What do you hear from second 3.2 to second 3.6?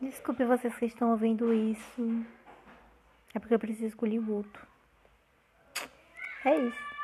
É porque eu